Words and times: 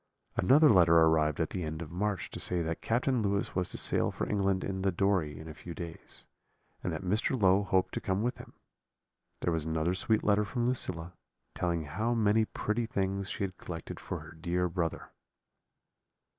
"Another 0.35 0.67
letter 0.67 0.95
arrived 0.97 1.39
at 1.39 1.51
the 1.51 1.63
end 1.63 1.79
of 1.83 1.91
March 1.91 2.31
to 2.31 2.39
say 2.39 2.63
that 2.63 2.81
Captain 2.81 3.21
Lewis 3.21 3.53
was 3.55 3.69
to 3.69 3.77
sail 3.77 4.09
for 4.09 4.27
England 4.27 4.63
in 4.63 4.81
the 4.81 4.91
Dory 4.91 5.37
in 5.37 5.47
a 5.47 5.53
few 5.53 5.75
days, 5.75 6.25
and 6.83 6.91
that 6.91 7.03
Mr. 7.03 7.39
Low 7.39 7.61
hoped 7.61 7.93
to 7.93 8.01
come 8.01 8.23
with 8.23 8.37
him. 8.39 8.53
There 9.41 9.53
was 9.53 9.65
another 9.65 9.93
sweet 9.93 10.23
letter 10.23 10.43
from 10.43 10.65
Lucilla, 10.65 11.13
telling 11.53 11.83
how 11.83 12.15
many 12.15 12.45
pretty 12.45 12.87
things 12.87 13.29
she 13.29 13.43
had 13.43 13.59
collected 13.59 13.99
for 13.99 14.21
her 14.21 14.31
dear 14.31 14.67
brother. 14.67 15.11